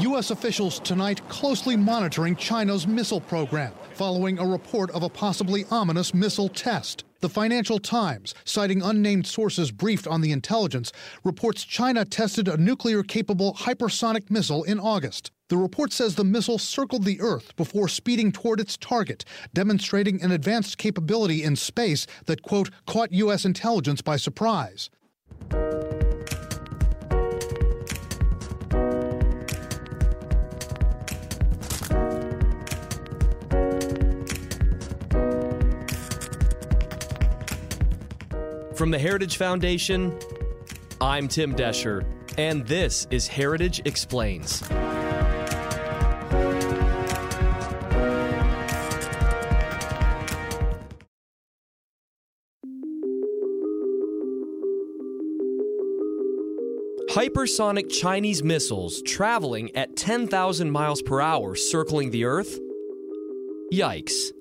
[0.00, 0.30] U.S.
[0.30, 6.50] officials tonight closely monitoring China's missile program following a report of a possibly ominous missile
[6.50, 7.04] test.
[7.20, 10.92] The Financial Times, citing unnamed sources briefed on the intelligence,
[11.24, 15.30] reports China tested a nuclear capable hypersonic missile in August.
[15.48, 19.24] The report says the missile circled the Earth before speeding toward its target,
[19.54, 23.46] demonstrating an advanced capability in space that, quote, caught U.S.
[23.46, 24.90] intelligence by surprise.
[38.76, 40.14] From the Heritage Foundation,
[41.00, 42.04] I'm Tim Doescher,
[42.36, 44.60] and this is Heritage Explains.
[57.08, 62.58] Hypersonic Chinese missiles traveling at 10,000 miles per hour circling the Earth?
[63.72, 64.35] Yikes.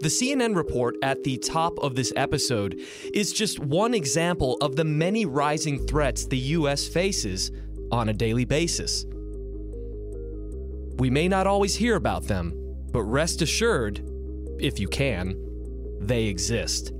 [0.00, 2.82] The CNN report at the top of this episode
[3.14, 6.86] is just one example of the many rising threats the U.S.
[6.86, 7.50] faces
[7.90, 9.06] on a daily basis.
[10.98, 12.52] We may not always hear about them,
[12.92, 14.02] but rest assured,
[14.60, 15.34] if you can,
[16.00, 16.92] they exist.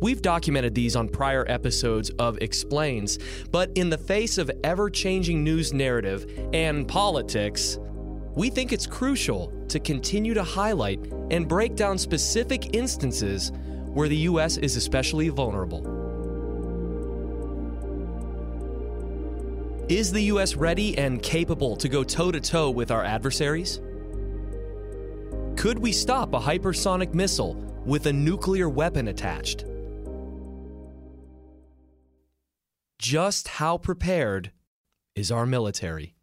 [0.00, 3.18] We've documented these on prior episodes of Explains,
[3.50, 7.78] but in the face of ever changing news narrative and politics,
[8.40, 10.98] we think it's crucial to continue to highlight
[11.30, 13.52] and break down specific instances
[13.92, 14.56] where the U.S.
[14.56, 15.84] is especially vulnerable.
[19.90, 20.54] Is the U.S.
[20.56, 23.78] ready and capable to go toe to toe with our adversaries?
[25.58, 29.66] Could we stop a hypersonic missile with a nuclear weapon attached?
[32.98, 34.50] Just how prepared
[35.14, 36.14] is our military?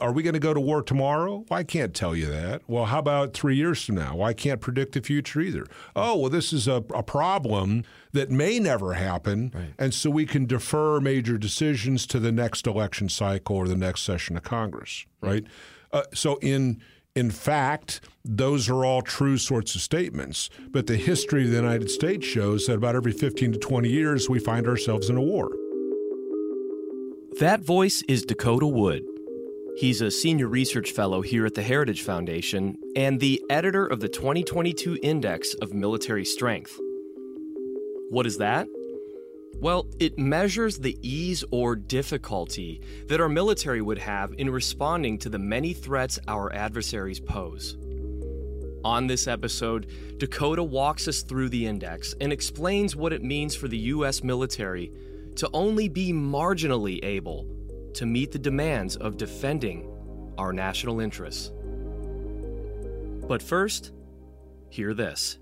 [0.00, 1.44] Are we going to go to war tomorrow?
[1.48, 2.62] Well, I can't tell you that.
[2.66, 4.16] Well, how about three years from now?
[4.16, 5.66] Well, I can't predict the future either.
[5.94, 9.52] Oh, well, this is a, a problem that may never happen.
[9.54, 9.74] Right.
[9.78, 14.02] And so we can defer major decisions to the next election cycle or the next
[14.02, 15.44] session of Congress, right?
[15.92, 16.80] Uh, so, in
[17.16, 20.48] in fact, those are all true sorts of statements.
[20.70, 24.30] But the history of the United States shows that about every 15 to 20 years,
[24.30, 25.50] we find ourselves in a war.
[27.40, 29.02] That voice is Dakota Wood.
[29.76, 34.08] He's a senior research fellow here at the Heritage Foundation and the editor of the
[34.08, 36.78] 2022 Index of Military Strength.
[38.10, 38.68] What is that?
[39.60, 45.28] Well, it measures the ease or difficulty that our military would have in responding to
[45.28, 47.76] the many threats our adversaries pose.
[48.84, 49.86] On this episode,
[50.18, 54.22] Dakota walks us through the index and explains what it means for the U.S.
[54.22, 54.92] military
[55.36, 57.46] to only be marginally able
[57.94, 59.88] to meet the demands of defending
[60.38, 61.50] our national interests.
[63.28, 63.92] But first,
[64.70, 65.38] hear this.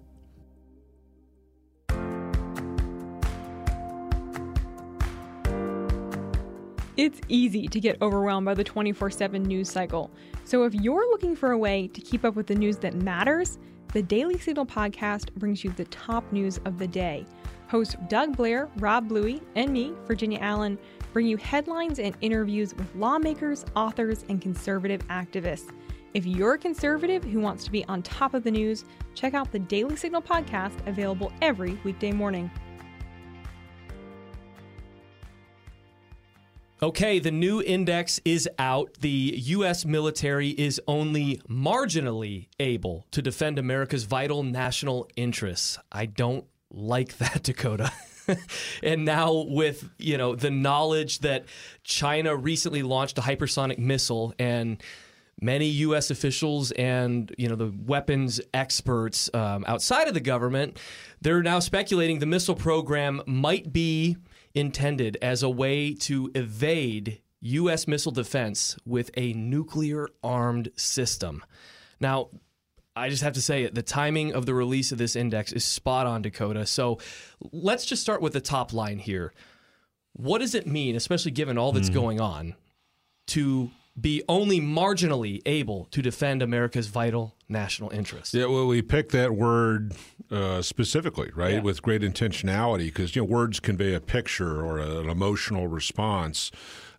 [6.99, 10.11] It's easy to get overwhelmed by the 24 7 news cycle.
[10.45, 13.59] So, if you're looking for a way to keep up with the news that matters,
[13.93, 17.25] the Daily Signal podcast brings you the top news of the day.
[17.69, 20.77] Hosts Doug Blair, Rob Bluey, and me, Virginia Allen,
[21.19, 25.73] bring you headlines and interviews with lawmakers, authors, and conservative activists.
[26.15, 28.85] If you're a conservative who wants to be on top of the news,
[29.17, 32.49] check out the Daily Signal podcast available every weekday morning.
[36.81, 38.95] Okay, the new index is out.
[39.01, 39.85] The U.S.
[39.85, 45.81] military is only marginally able to defend America's vital national interests.
[45.91, 47.91] I don't like that, Dakota.
[48.83, 51.45] and now with you know the knowledge that
[51.85, 54.83] China recently launched a hypersonic missile and
[55.41, 56.11] many U.S.
[56.11, 60.79] officials and you know the weapons experts um, outside of the government,
[61.21, 64.17] they're now speculating the missile program might be
[64.55, 67.87] intended as a way to evade U.S.
[67.87, 71.45] missile defense with a nuclear armed system.
[72.01, 72.31] Now,
[72.99, 73.75] I just have to say it.
[73.75, 76.67] The timing of the release of this index is spot on, Dakota.
[76.67, 76.99] So
[77.53, 79.33] let's just start with the top line here.
[80.13, 81.95] What does it mean, especially given all that's mm.
[81.95, 82.55] going on,
[83.29, 88.35] to be only marginally able to defend America's vital national interests?
[88.35, 89.95] Yeah, well, we picked that word
[90.31, 91.61] uh, specifically, right, yeah.
[91.61, 96.51] with great intentionality, because you know words convey a picture or a, an emotional response.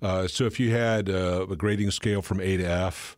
[0.01, 3.17] Uh, so if you had uh, a grading scale from A to F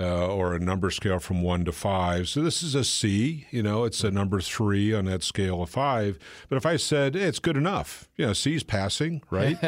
[0.00, 2.28] uh, or a number scale from one to five.
[2.28, 5.70] So this is a C, you know, it's a number three on that scale of
[5.70, 6.18] five.
[6.48, 9.60] But if I said hey, it's good enough, you know, C is passing, right?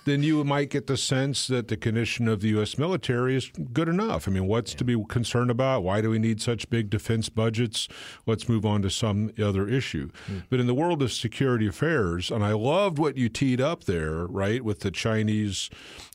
[0.04, 2.78] then you might get the sense that the condition of the U.S.
[2.78, 4.28] military is good enough.
[4.28, 4.78] I mean, what's yeah.
[4.78, 5.82] to be concerned about?
[5.82, 7.88] Why do we need such big defense budgets?
[8.26, 10.10] Let's move on to some other issue.
[10.30, 10.44] Mm.
[10.50, 14.26] But in the world of security affairs, and I loved what you teed up there,
[14.26, 15.68] right, with the Chinese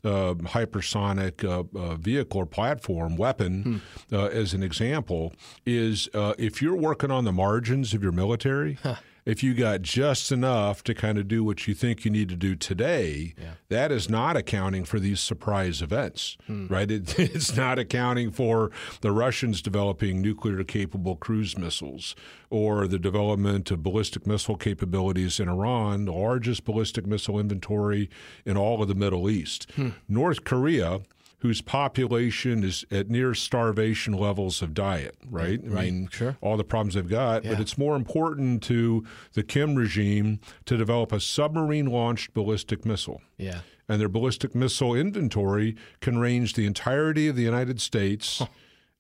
[0.05, 4.15] uh, hypersonic uh, uh, vehicle or platform weapon hmm.
[4.15, 5.33] uh, as an example,
[5.65, 8.77] is uh, if you're working on the margins of your military.
[8.81, 8.95] Huh
[9.25, 12.35] if you got just enough to kind of do what you think you need to
[12.35, 13.53] do today, yeah.
[13.69, 16.67] that is not accounting for these surprise events, hmm.
[16.67, 16.89] right?
[16.89, 18.71] It, it's not accounting for
[19.01, 22.15] the Russians developing nuclear capable cruise missiles
[22.51, 28.09] or the development of ballistic missile capabilities in Iran, the largest ballistic missile inventory
[28.45, 29.71] in all of the Middle East.
[29.75, 29.89] Hmm.
[30.07, 31.01] North Korea
[31.45, 35.59] whose population is at near starvation levels of diet, right?
[35.63, 35.85] I right.
[35.85, 36.37] mean, sure.
[36.41, 37.43] all the problems they've got.
[37.43, 37.51] Yeah.
[37.51, 43.21] But it's more important to the Kim regime to develop a submarine launched ballistic missile.
[43.37, 43.59] Yeah.
[43.87, 48.39] And their ballistic missile inventory can range the entirety of the United States.
[48.39, 48.47] Huh.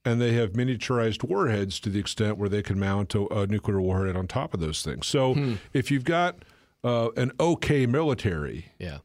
[0.05, 3.81] And they have miniaturized warheads to the extent where they can mount a, a nuclear
[3.81, 5.07] warhead on top of those things.
[5.07, 5.55] So hmm.
[5.73, 6.45] if you've got
[6.83, 8.99] uh, an okay military, yeah.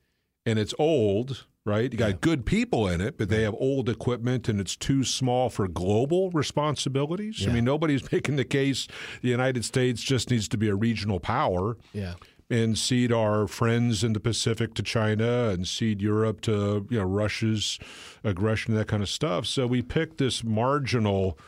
[0.45, 1.93] and it's old, right?
[1.93, 2.17] You got yeah.
[2.21, 6.31] good people in it, but they have old equipment and it's too small for global
[6.31, 7.41] responsibilities.
[7.41, 7.51] Yeah.
[7.51, 8.89] I mean, nobody's making the case
[9.23, 11.77] the United States just needs to be a regional power.
[11.93, 12.15] Yeah.
[12.51, 17.05] And cede our friends in the Pacific to China and cede Europe to you know
[17.05, 17.79] Russia's
[18.25, 19.47] aggression, and that kind of stuff.
[19.47, 21.39] So we picked this marginal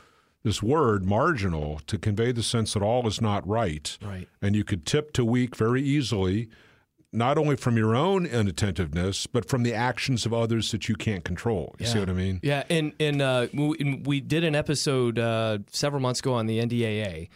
[0.44, 3.98] this word marginal to convey the sense that all is not right.
[4.00, 4.28] Right.
[4.40, 6.48] And you could tip to weak very easily
[7.12, 11.24] not only from your own inattentiveness, but from the actions of others that you can't
[11.24, 11.74] control.
[11.78, 11.92] You yeah.
[11.92, 12.40] see what I mean?
[12.42, 16.58] Yeah, and and uh, we, we, did an episode uh, several months ago on the
[16.58, 17.28] NDAA,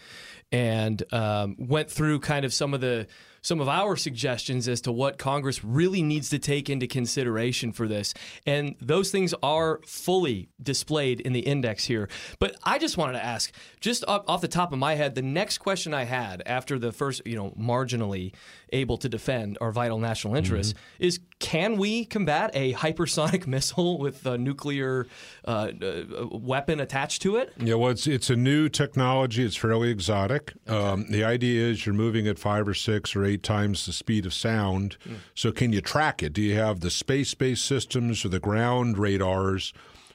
[0.51, 3.07] and um, went through kind of some of the
[3.47, 7.87] some of our suggestions as to what Congress really needs to take into consideration for
[7.87, 8.13] this.
[8.45, 12.09] And those things are fully displayed in the index here.
[12.41, 15.59] But I just wanted to ask, just off the top of my head, the next
[15.59, 18.35] question I had after the first, you know, marginally
[18.71, 21.05] able to defend our vital national interests mm-hmm.
[21.05, 25.07] is can we combat a hypersonic missile with a nuclear
[25.47, 27.53] uh, uh, weapon attached to it?
[27.59, 29.45] Yeah, well, it's, it's a new technology.
[29.45, 30.55] It's fairly exotic.
[30.69, 30.77] Okay.
[30.77, 34.27] Um, the idea is you're moving at five or six or eight times the speed
[34.27, 34.97] of sound.
[35.07, 35.17] Mm.
[35.35, 36.33] So, can you track it?
[36.33, 39.73] Do you have the space based systems or the ground radars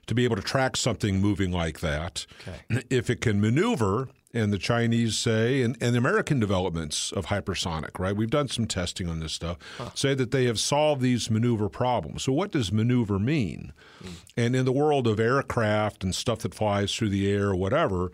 [0.08, 2.26] to be able to track something moving like that?
[2.42, 2.84] Okay.
[2.90, 8.00] If it can maneuver, and the Chinese say, and, and the American developments of hypersonic,
[8.00, 8.16] right?
[8.16, 9.90] We've done some testing on this stuff, huh.
[9.94, 12.24] say that they have solved these maneuver problems.
[12.24, 13.74] So, what does maneuver mean?
[14.04, 14.10] Mm.
[14.38, 18.12] And in the world of aircraft and stuff that flies through the air or whatever,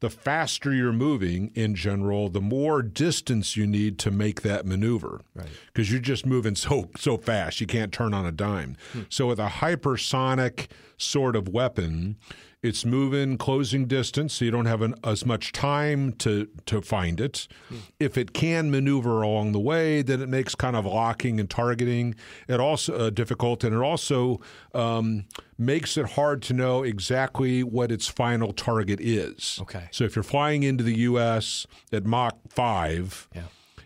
[0.00, 5.20] the faster you're moving in general, the more distance you need to make that maneuver.
[5.34, 5.90] Because right.
[5.90, 8.76] you're just moving so so fast, you can't turn on a dime.
[8.92, 9.02] Hmm.
[9.08, 10.66] So, with a hypersonic
[10.96, 12.16] sort of weapon,
[12.62, 17.20] it's moving closing distance, so you don't have an, as much time to to find
[17.20, 17.48] it.
[17.68, 17.76] Hmm.
[17.98, 22.14] If it can maneuver along the way, then it makes kind of locking and targeting
[22.48, 24.40] it also uh, difficult, and it also
[24.74, 25.24] um,
[25.58, 29.58] makes it hard to know exactly what its final target is.
[29.62, 29.88] Okay.
[29.90, 31.66] So if you're flying into the U.S.
[31.92, 33.28] at Mach five.
[33.34, 33.42] Yeah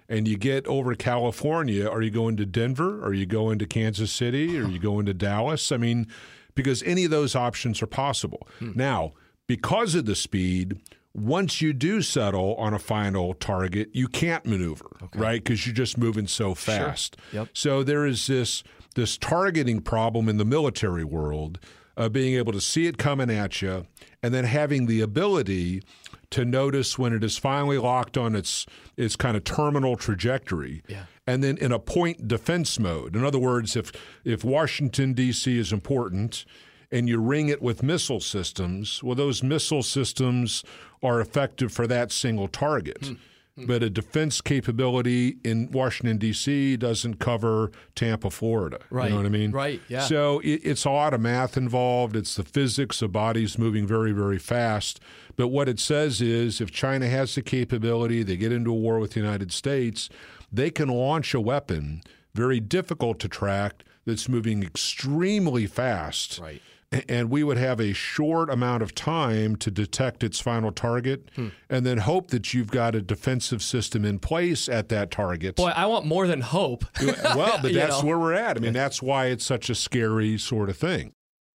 [0.08, 3.04] and you get over California, are you going to Denver?
[3.04, 4.58] Are you going to Kansas City?
[4.58, 5.72] Are you going to Dallas?
[5.72, 6.06] I mean,
[6.54, 8.46] because any of those options are possible.
[8.58, 8.72] Hmm.
[8.74, 9.12] Now,
[9.46, 10.80] because of the speed,
[11.14, 15.18] once you do settle on a final target, you can't maneuver, okay.
[15.18, 15.42] right?
[15.42, 17.16] Because you're just moving so fast.
[17.30, 17.40] Sure.
[17.40, 17.48] Yep.
[17.52, 18.62] So there is this
[18.94, 21.58] this targeting problem in the military world
[21.96, 23.86] of being able to see it coming at you
[24.22, 25.82] and then having the ability
[26.30, 28.66] to notice when it is finally locked on its
[28.96, 30.82] its kind of terminal trajectory.
[30.88, 31.04] Yeah.
[31.26, 33.16] And then in a point defense mode.
[33.16, 33.92] In other words, if
[34.24, 35.58] if Washington D.C.
[35.58, 36.44] is important
[36.90, 40.64] and you ring it with missile systems, well those missile systems
[41.02, 43.06] are effective for that single target.
[43.06, 43.14] Hmm.
[43.56, 43.66] Hmm.
[43.66, 46.76] But a defense capability in Washington D.C.
[46.76, 48.80] doesn't cover Tampa, Florida.
[48.90, 49.04] Right.
[49.04, 49.52] You know what I mean?
[49.52, 49.80] Right.
[49.88, 50.00] Yeah.
[50.00, 52.16] So it, it's a lot of math involved.
[52.16, 54.98] It's the physics of bodies moving very, very fast.
[55.36, 58.98] But what it says is, if China has the capability, they get into a war
[58.98, 60.08] with the United States,
[60.52, 62.02] they can launch a weapon
[62.34, 66.38] very difficult to track that's moving extremely fast.
[66.38, 66.62] Right
[67.08, 71.48] and we would have a short amount of time to detect its final target hmm.
[71.68, 75.56] and then hope that you've got a defensive system in place at that target.
[75.56, 76.84] Boy, I want more than hope.
[77.00, 78.08] well, but that's know.
[78.08, 78.56] where we're at.
[78.56, 81.12] I mean, that's why it's such a scary sort of thing.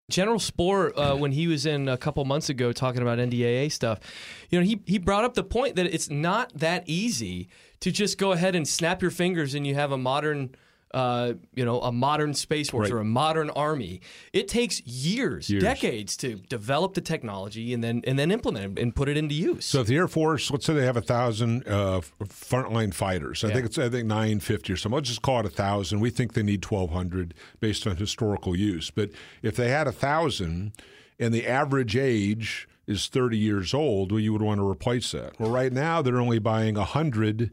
[0.09, 3.99] General Spoehr, uh, when he was in a couple months ago talking about NDAA stuff,
[4.49, 7.47] you know, he, he brought up the point that it's not that easy
[7.79, 10.55] to just go ahead and snap your fingers and you have a modern
[10.93, 12.95] uh, you know, a modern space force right.
[12.95, 14.01] or a modern army.
[14.33, 18.81] It takes years, years, decades to develop the technology and then and then implement it
[18.81, 19.65] and put it into use.
[19.65, 23.49] So if the Air Force, let's say they have a thousand uh, frontline fighters, I
[23.49, 23.53] yeah.
[23.53, 24.95] think it's I think nine fifty or something.
[24.95, 25.99] Let's just call it a thousand.
[25.99, 28.89] We think they need twelve hundred based on historical use.
[28.89, 30.73] But if they had a thousand
[31.19, 35.39] and the average age is 30 years old, well, you would want to replace that.
[35.39, 37.51] Well, right now they're only buying a 100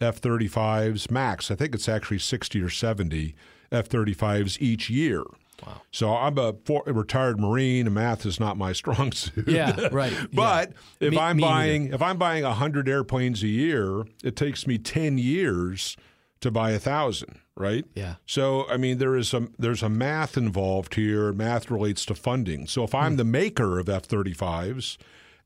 [0.00, 1.50] F 35s max.
[1.50, 3.34] I think it's actually 60 or 70
[3.72, 5.24] F 35s each year.
[5.64, 5.80] Wow.
[5.90, 9.48] So I'm a, for, a, retired Marine, and math is not my strong suit.
[9.48, 10.12] Yeah, right.
[10.32, 11.08] but yeah.
[11.08, 11.94] if me, I'm me buying either.
[11.94, 15.96] if I'm buying hundred airplanes a year, it takes me ten years
[16.40, 17.40] to buy a thousand.
[17.56, 17.86] Right.
[17.94, 18.16] Yeah.
[18.26, 21.32] So I mean, there is some there's a math involved here.
[21.32, 22.66] Math relates to funding.
[22.66, 23.16] So if I'm hmm.
[23.16, 24.98] the maker of F-35s,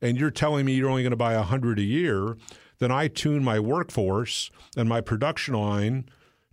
[0.02, 2.36] and you're telling me you're only going to buy hundred a year,
[2.80, 6.06] then I tune my workforce and my production line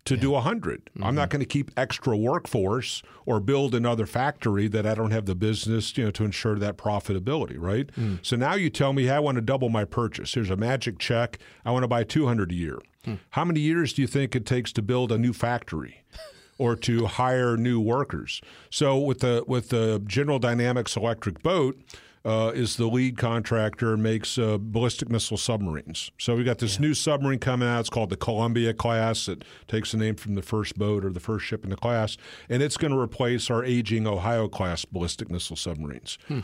[0.05, 0.21] to yeah.
[0.21, 0.85] do 100.
[0.85, 1.03] Mm-hmm.
[1.03, 5.25] I'm not going to keep extra workforce or build another factory that I don't have
[5.25, 7.87] the business, you know, to ensure that profitability, right?
[7.97, 8.19] Mm.
[8.21, 10.33] So now you tell me, hey, I want to double my purchase.
[10.33, 11.39] Here's a magic check.
[11.65, 12.79] I want to buy 200 a year.
[13.05, 13.19] Mm.
[13.31, 16.03] How many years do you think it takes to build a new factory?
[16.59, 18.41] or to hire new workers.
[18.71, 21.79] So with the with the General Dynamics electric boat,
[22.27, 26.11] uh, is the lead contractor, makes uh, ballistic missile submarines.
[26.19, 26.81] So we got this yeah.
[26.81, 27.79] new submarine coming out.
[27.79, 29.29] It's called the Columbia class.
[29.29, 32.17] It takes the name from the first boat or the first ship in the class,
[32.49, 36.17] and it's going to replace our aging Ohio class ballistic missile submarines.
[36.27, 36.41] Hmm.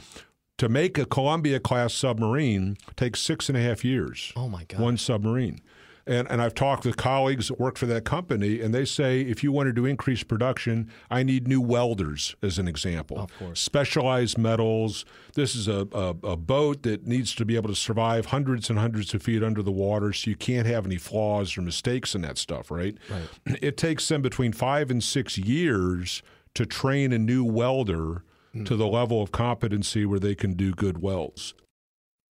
[0.60, 4.32] To make a Columbia class submarine takes six and a half years.
[4.38, 4.80] Oh my God!
[4.80, 5.60] One submarine.
[6.05, 9.41] And, and I've talked with colleagues that work for that company, and they say if
[9.41, 13.19] you wanted to increase production, I need new welders, as an example.
[13.19, 13.62] Of course.
[13.62, 15.05] Specialized metals.
[15.36, 18.77] This is a, a, a boat that needs to be able to survive hundreds and
[18.77, 22.22] hundreds of feet under the water, so you can't have any flaws or mistakes in
[22.24, 22.98] that stuff, right?
[23.10, 23.60] Right.
[23.62, 26.22] It takes them between five and six years
[26.55, 28.65] to train a new welder mm.
[28.65, 31.53] to the level of competency where they can do good welds.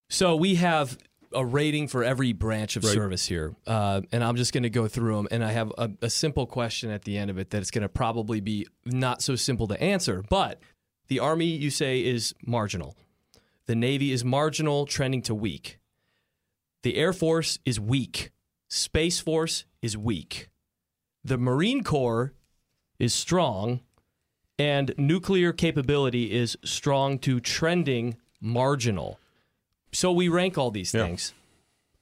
[0.08, 0.98] So we have
[1.32, 2.92] a rating for every branch of right.
[2.92, 5.28] service here, uh, and I'm just going to go through them.
[5.30, 7.88] And I have a, a simple question at the end of it that's going to
[7.88, 10.24] probably be not so simple to answer.
[10.28, 10.60] But
[11.08, 12.96] the Army, you say, is marginal.
[13.66, 15.78] The Navy is marginal, trending to weak.
[16.82, 18.30] The Air Force is weak.
[18.68, 20.48] Space Force is weak.
[21.22, 22.32] The Marine Corps
[22.98, 23.80] is strong,
[24.58, 29.19] and nuclear capability is strong to trending marginal.
[29.92, 31.04] So we rank all these yeah.
[31.04, 31.34] things.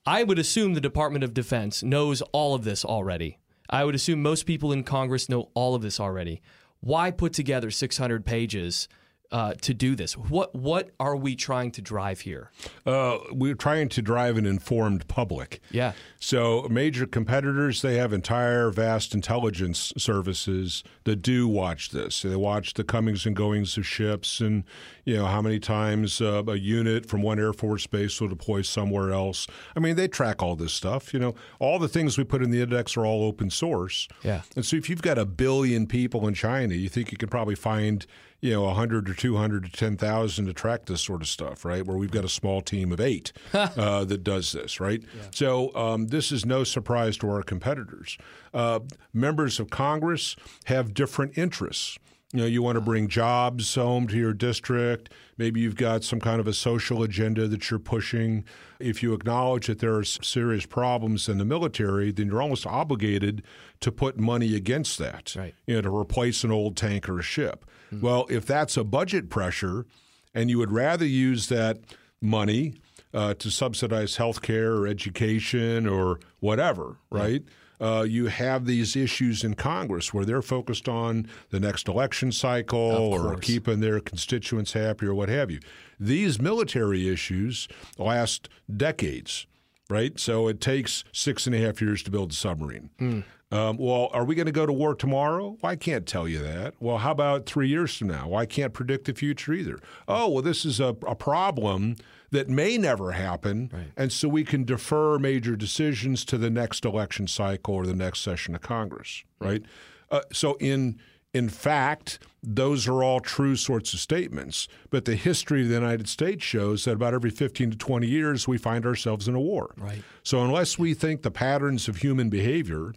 [0.07, 3.38] I would assume the Department of Defense knows all of this already.
[3.68, 6.40] I would assume most people in Congress know all of this already.
[6.80, 8.88] Why put together 600 pages
[9.30, 10.16] uh, to do this?
[10.16, 12.50] What what are we trying to drive here?
[12.87, 15.61] Uh, we're trying to drive an informed public.
[15.70, 15.92] Yeah.
[16.18, 22.23] So major competitors they have entire vast intelligence services that do watch this.
[22.23, 24.64] They watch the comings and goings of ships, and
[25.04, 28.62] you know how many times uh, a unit from one Air Force base will deploy
[28.62, 29.47] somewhere else.
[29.76, 31.12] I mean, they track all this stuff.
[31.12, 34.08] You know, all the things we put in the index are all open source.
[34.23, 34.42] Yeah.
[34.56, 37.54] And so if you've got a billion people in China, you think you could probably
[37.54, 38.06] find
[38.40, 41.85] you know, 100 or 200 to 10,000 to track this sort of stuff, right?
[41.85, 45.02] Where we've got a small team of eight uh, that does this, right?
[45.02, 45.23] Yeah.
[45.33, 48.16] So um, this is no surprise to our competitors.
[48.54, 48.80] Uh,
[49.12, 51.99] members of Congress have different interests.
[52.33, 55.11] You know, you want to bring jobs home to your district.
[55.38, 58.45] Maybe you've got some kind of a social agenda that you're pushing.
[58.78, 63.42] If you acknowledge that there are serious problems in the military, then you're almost obligated
[63.80, 65.35] to put money against that.
[65.37, 65.54] Right.
[65.66, 67.64] You know, to replace an old tank or a ship.
[67.92, 68.04] Mm-hmm.
[68.04, 69.87] Well, if that's a budget pressure,
[70.35, 71.78] and you would rather use that
[72.21, 72.75] money
[73.14, 77.42] uh, to subsidize health care or education or whatever, right?
[77.80, 82.78] Uh, you have these issues in Congress where they're focused on the next election cycle
[82.80, 85.61] or keeping their constituents happy or what have you.
[86.00, 89.47] These military issues last decades,
[89.90, 90.18] right?
[90.18, 92.90] So it takes six and a half years to build a submarine.
[93.00, 93.25] Mm.
[93.50, 95.57] Um, well, are we going to go to war tomorrow?
[95.62, 96.75] Well, I can't tell you that.
[96.80, 98.28] Well, how about three years from now?
[98.28, 99.78] Well, I can't predict the future either.
[100.07, 101.97] Oh, well, this is a, a problem
[102.30, 103.71] that may never happen.
[103.73, 103.87] Right.
[103.97, 108.21] And so we can defer major decisions to the next election cycle or the next
[108.21, 109.62] session of Congress, right?
[110.11, 110.99] Uh, so, in
[111.38, 114.66] in fact, those are all true sorts of statements.
[114.90, 118.49] But the history of the United States shows that about every 15 to 20 years,
[118.49, 119.73] we find ourselves in a war.
[119.76, 120.02] Right.
[120.25, 122.92] So, unless we think the patterns of human behavior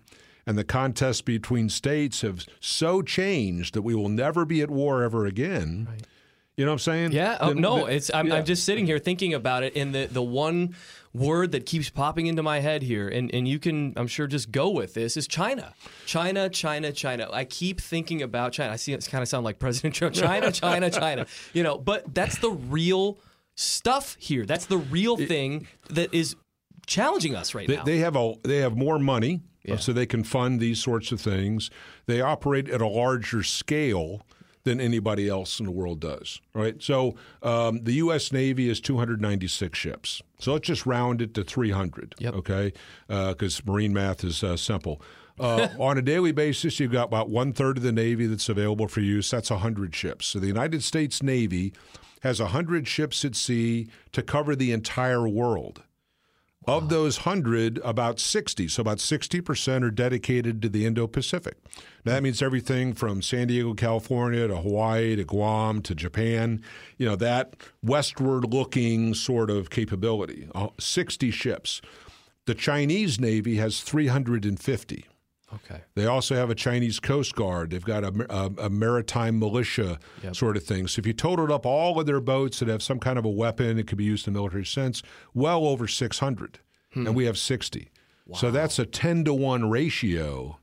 [0.48, 5.04] and the contests between states have so changed that we will never be at war
[5.04, 6.08] ever again, right.
[6.62, 7.12] You know what I'm saying?
[7.14, 7.38] Yeah.
[7.42, 8.12] Oh, Then- no, then- it's.
[8.14, 8.36] I'm, yeah.
[8.36, 10.76] I'm just sitting here thinking about it, and the the one
[11.12, 14.52] word that keeps popping into my head here, and and you can, I'm sure, just
[14.52, 15.74] go with this is China,
[16.06, 17.28] China, China, China.
[17.34, 18.72] I keep thinking about China.
[18.74, 20.14] I see it's kind of sound like President Trump.
[20.14, 21.26] China, China, China.
[21.54, 23.18] You know, but that's the real
[23.56, 24.46] stuff here.
[24.46, 26.36] That's the real thing that is
[26.86, 27.84] challenging us right They, now.
[27.86, 29.78] they have a they have more money, uh, Yeah.
[29.78, 31.72] so they can fund these sorts of things.
[32.06, 34.22] They operate at a larger scale
[34.64, 36.42] than anybody else in the world does.
[36.54, 36.82] Right.
[36.82, 38.32] So um, the U.S.
[38.32, 40.22] Navy is 296 ships.
[40.40, 42.16] So let's just round it to 300.
[42.20, 42.34] Yep.
[42.36, 42.74] Okay,
[43.08, 45.02] because marine math is uh, simple.
[45.40, 48.88] Uh, on a daily basis, you've got about one third of the Navy that's available
[48.88, 49.30] for use.
[49.30, 50.28] That's 100 ships.
[50.28, 51.74] So the United States Navy
[52.22, 55.84] has 100 ships at sea to cover the entire world.
[56.68, 61.58] Of those 100, about 60, so about 60% are dedicated to the Indo Pacific.
[62.06, 66.62] Now, that means everything from San Diego, California to Hawaii to Guam to Japan,
[66.98, 70.48] you know, that westward looking sort of capability.
[70.54, 71.82] Uh, 60 ships.
[72.46, 75.06] The Chinese Navy has 350.
[75.54, 75.82] Okay.
[75.96, 77.72] They also have a Chinese Coast Guard.
[77.72, 80.00] They've got a, a, a maritime militia
[80.34, 80.88] sort of thing.
[80.88, 83.30] So if you totaled up all of their boats that have some kind of a
[83.30, 85.02] weapon, it could be used in a military sense,
[85.34, 86.60] well over 600.
[86.94, 87.08] Hmm.
[87.08, 87.90] And we have 60.
[88.34, 90.58] So that's a 10 to 1 ratio,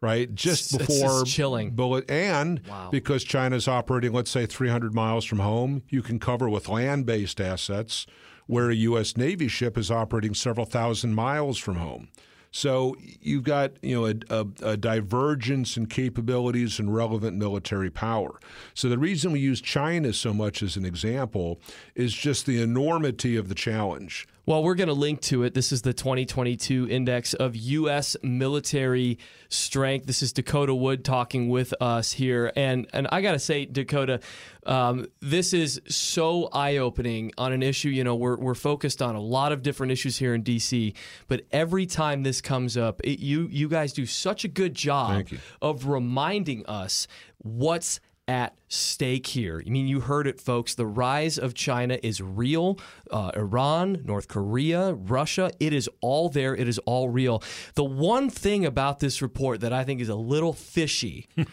[0.00, 0.34] right?
[0.34, 1.72] Just before just chilling.
[1.72, 2.10] bullet.
[2.10, 2.88] And Wow.
[2.90, 7.40] because China's operating, let's say, 300 miles from home, you can cover with land based
[7.42, 8.06] assets
[8.46, 9.16] where a U.S.
[9.16, 12.08] Navy ship is operating several thousand miles from home.
[12.56, 18.38] So you've got you know a, a, a divergence in capabilities and relevant military power.
[18.74, 21.58] So the reason we use China so much as an example
[21.96, 24.28] is just the enormity of the challenge.
[24.46, 25.54] Well, we're going to link to it.
[25.54, 28.14] This is the 2022 Index of U.S.
[28.22, 30.04] Military Strength.
[30.04, 34.20] This is Dakota Wood talking with us here, and and I got to say, Dakota,
[34.66, 37.88] um, this is so eye opening on an issue.
[37.88, 40.92] You know, we're we're focused on a lot of different issues here in D.C.,
[41.26, 45.24] but every time this comes up, it, you you guys do such a good job
[45.62, 47.06] of reminding us
[47.38, 49.62] what's at stake here.
[49.64, 50.74] I mean, you heard it, folks.
[50.74, 52.78] The rise of China is real.
[53.10, 56.54] Uh, Iran, North Korea, Russia, it is all there.
[56.56, 57.42] It is all real.
[57.74, 61.28] The one thing about this report that I think is a little fishy.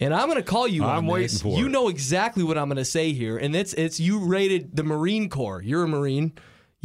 [0.00, 1.42] And I'm going to call you on I'm waiting this.
[1.42, 1.70] for You it.
[1.70, 5.28] know exactly what I'm going to say here, and it's it's you rated the Marine
[5.28, 5.62] Corps.
[5.62, 6.32] You're a Marine.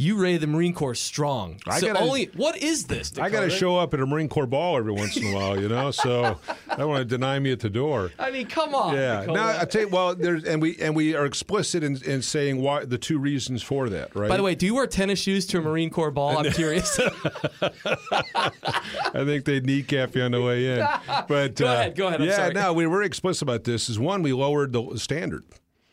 [0.00, 1.58] You rated the Marine Corps strong.
[1.66, 3.12] I so gotta- only what is this?
[3.18, 5.60] I got to show up at a Marine Corps ball every once in a while,
[5.60, 5.90] you know.
[5.90, 6.38] So
[6.70, 8.12] I don't want to deny me at the door.
[8.16, 8.94] I mean, come on.
[8.94, 9.22] Yeah.
[9.22, 9.32] Dakota.
[9.32, 12.62] Now I tell you, well, there's and we and we are explicit in, in saying
[12.62, 14.28] why the two reasons for that, right?
[14.28, 16.38] By the way, do you wear tennis shoes to a Marine Corps ball?
[16.38, 17.00] I'm curious.
[17.60, 20.86] I think they kneecap you on the way in.
[21.28, 22.54] But Go uh, ahead, go ahead, I'm yeah, sorry.
[22.54, 23.90] no, we were explicit about this.
[23.90, 25.44] Is one, we lowered the standard.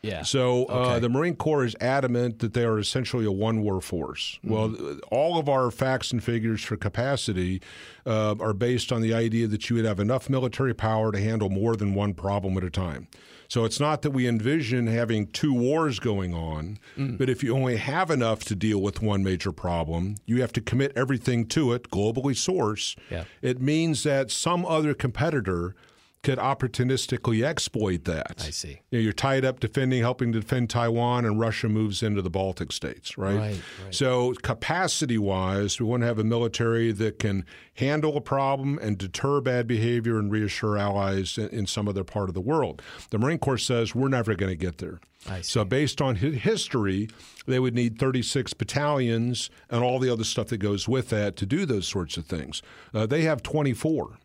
[0.06, 0.22] Yeah.
[0.22, 0.98] So uh, Okay.
[1.00, 4.38] the Marine Corps is adamant that they are essentially a one war force.
[4.44, 4.52] Mm-hmm.
[4.52, 7.60] Well, all of our facts and figures for capacity
[8.06, 11.50] uh, are based on the idea that you would have enough military power to handle
[11.50, 13.08] more than one problem at a time.
[13.48, 17.16] So it's not that we envision having two wars going on, Mm.
[17.18, 20.60] but if you only have enough to deal with one major problem, you have to
[20.60, 22.96] commit everything to it, globally source.
[23.10, 23.24] Yeah.
[23.42, 25.76] It means that some other competitor
[26.26, 28.44] could opportunistically exploit that.
[28.44, 28.80] I see.
[28.90, 32.30] You know, you're tied up defending, helping to defend Taiwan, and Russia moves into the
[32.30, 33.36] Baltic states, right?
[33.36, 33.94] Right, right.
[33.94, 38.98] So, capacity wise, we want to have a military that can handle a problem and
[38.98, 42.82] deter bad behavior and reassure allies in, in some other part of the world.
[43.10, 44.98] The Marine Corps says we're never going to get there.
[45.28, 45.52] I see.
[45.52, 47.08] So, based on history,
[47.46, 51.46] they would need 36 battalions and all the other stuff that goes with that to
[51.46, 52.62] do those sorts of things.
[52.92, 54.18] Uh, they have 24.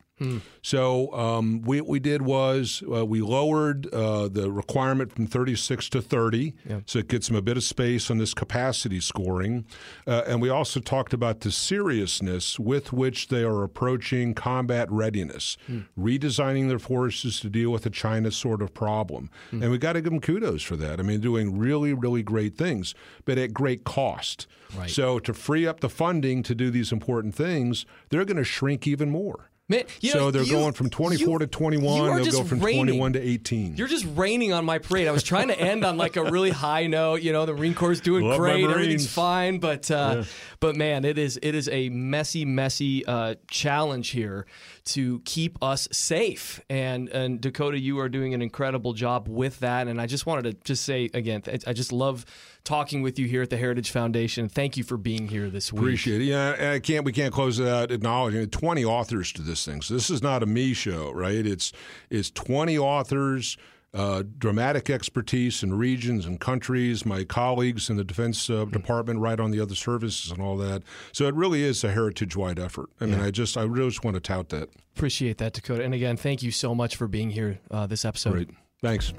[0.62, 5.90] So um, we, what we did was uh, we lowered uh, the requirement from 36
[5.90, 6.54] to 30,
[6.86, 9.66] so it gets them a bit of space on this capacity scoring.
[10.06, 15.58] Uh, and we also talked about the seriousness with which they are approaching combat readiness,
[15.98, 19.30] redesigning their forces to deal with a China sort of problem.
[19.52, 21.00] And we got to give them kudos for that.
[21.00, 22.94] I mean, doing really, really great things,
[23.26, 24.48] but at great cost.
[24.78, 24.90] Right.
[24.90, 28.88] So to free up the funding to do these important things, they're going to shrink
[28.88, 29.51] even more.
[29.72, 32.22] Man, you so know, they're you- going from 24 you- to 21.
[32.22, 32.86] They'll go from raining.
[32.86, 33.76] 21 to 18.
[33.78, 35.08] You're just raining on my parade.
[35.08, 37.22] I was trying to end on like a really high note.
[37.22, 38.64] You know, the Marine Corps is doing Love great.
[38.64, 40.24] Everything's fine, but uh,
[40.60, 44.46] but man, it is it is a messy, messy uh, challenge here
[44.84, 46.62] to keep us safe.
[46.70, 49.88] And and Dakota, you are doing an incredible job with that.
[49.88, 52.26] And I just wanted to just say again, I just love
[52.64, 54.50] talking with you here at the Heritage Foundation.
[54.50, 55.82] Thank you for being here this week.
[55.82, 56.26] Appreciate it.
[56.26, 57.06] Yeah, I can't.
[57.06, 59.82] We can't close it out acknowledging twenty authors to this thing.
[59.82, 61.46] So this is not a me show, right?
[61.46, 61.72] It's
[62.10, 63.58] it's twenty authors.
[63.94, 68.72] Uh, dramatic expertise in regions and countries, my colleagues in the Defense uh, mm-hmm.
[68.72, 70.84] Department right on the other services and all that.
[71.12, 72.90] So it really is a heritage wide effort.
[73.02, 74.70] I mean, I just I really just want to tout that.
[74.96, 75.84] Appreciate that, Dakota.
[75.84, 78.32] And again, thank you so much for being here uh, this episode.
[78.32, 78.50] Great.
[78.82, 79.14] Thanks.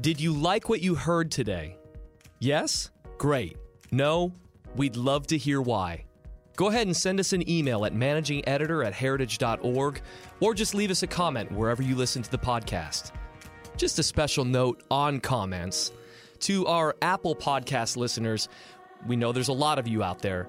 [0.00, 1.76] Did you like what you heard today?
[2.38, 2.90] Yes?
[3.18, 3.56] Great.
[3.90, 4.32] No?
[4.76, 6.04] We'd love to hear why.
[6.58, 10.00] Go ahead and send us an email at managingeditor at heritage.org
[10.40, 13.12] or just leave us a comment wherever you listen to the podcast.
[13.76, 15.92] Just a special note on comments.
[16.40, 18.48] To our Apple Podcast listeners,
[19.06, 20.48] we know there's a lot of you out there.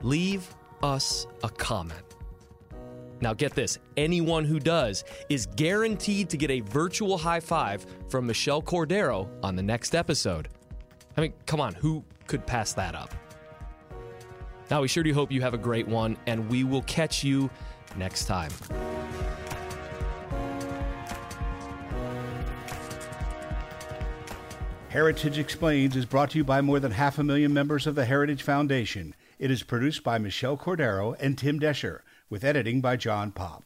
[0.00, 0.48] Leave
[0.82, 2.16] us a comment.
[3.20, 8.26] Now, get this anyone who does is guaranteed to get a virtual high five from
[8.26, 10.48] Michelle Cordero on the next episode.
[11.18, 13.14] I mean, come on, who could pass that up?
[14.74, 17.48] Now, we sure do hope you have a great one, and we will catch you
[17.94, 18.50] next time.
[24.88, 28.04] Heritage Explains is brought to you by more than half a million members of the
[28.04, 29.14] Heritage Foundation.
[29.38, 33.62] It is produced by Michelle Cordero and Tim Doescher, with editing by John Pop.